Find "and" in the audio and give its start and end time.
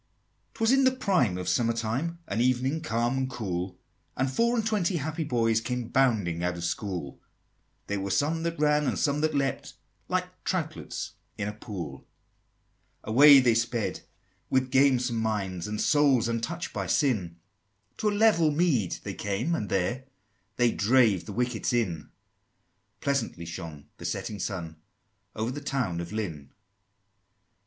3.19-3.29, 4.17-4.31, 4.55-4.65, 8.87-8.97, 15.67-15.79, 19.53-19.69